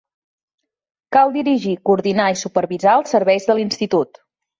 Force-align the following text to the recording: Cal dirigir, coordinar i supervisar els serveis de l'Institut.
Cal 1.15 1.33
dirigir, 1.35 1.73
coordinar 1.89 2.29
i 2.37 2.39
supervisar 2.41 2.95
els 3.01 3.13
serveis 3.17 3.47
de 3.51 3.57
l'Institut. 3.61 4.21